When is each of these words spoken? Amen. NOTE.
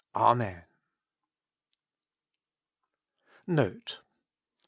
Amen. 0.15 0.63
NOTE. 3.45 3.99